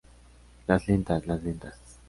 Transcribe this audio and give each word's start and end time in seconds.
las 0.65 0.87
lentas. 0.87 1.27
las 1.27 1.43
lentas. 1.43 1.79